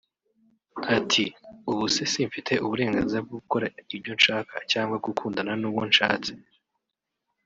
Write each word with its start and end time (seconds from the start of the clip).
Ati 0.97 1.23
“Ubu 1.69 1.83
se 1.95 2.03
simfite 2.13 2.53
uburenganzira 2.65 3.19
bwo 3.25 3.33
gukora 3.41 3.65
ibyo 3.95 4.11
nshaka 4.17 4.55
cyangwa 4.71 4.95
gukundana 5.05 5.51
n’uwo 5.61 5.83
nshatse 5.89 6.31